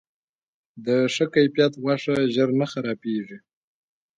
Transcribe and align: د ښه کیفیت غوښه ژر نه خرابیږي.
د 0.85 0.87
ښه 1.13 1.25
کیفیت 1.33 1.73
غوښه 1.81 2.15
ژر 2.33 2.49
نه 2.59 2.65
خرابیږي. 2.71 3.37